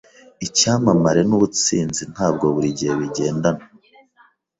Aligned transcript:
Icyamamare 0.45 1.21
nubutsinzi 1.27 2.03
ntabwo 2.13 2.45
buri 2.53 2.69
gihe 2.77 2.93
bigendana. 3.01 3.63